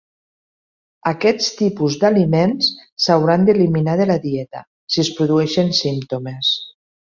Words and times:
Aquest 1.09 1.51
tipus 1.59 1.97
d'aliments 2.03 2.69
s'hauran 3.05 3.45
d'eliminar 3.51 3.95
de 4.01 4.09
la 4.13 4.17
dieta 4.25 4.63
si 4.95 5.05
es 5.05 5.13
produeixen 5.21 5.71
símptomes. 5.83 6.53